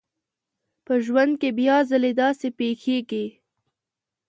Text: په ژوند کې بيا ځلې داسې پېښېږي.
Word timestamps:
په 0.85 0.93
ژوند 1.05 1.33
کې 1.41 1.49
بيا 1.59 1.77
ځلې 1.89 2.11
داسې 2.21 2.47
پېښېږي. 2.59 3.25